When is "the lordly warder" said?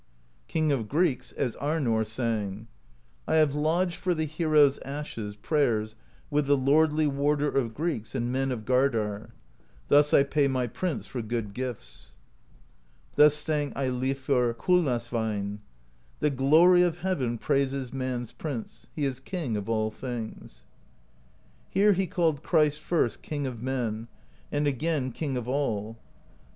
6.47-7.49